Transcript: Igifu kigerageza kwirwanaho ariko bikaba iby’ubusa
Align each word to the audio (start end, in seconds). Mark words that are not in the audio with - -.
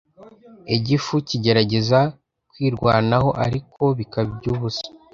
Igifu 0.75 1.13
kigerageza 1.27 1.99
kwirwanaho 2.51 3.29
ariko 3.45 3.83
bikaba 3.97 4.27
iby’ubusa 4.33 4.87